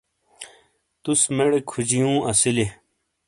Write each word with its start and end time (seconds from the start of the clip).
تس 1.03 1.21
موڑے 1.35 1.59
کھجیو 1.69 2.11
اسیلیئے۔ 2.29 2.67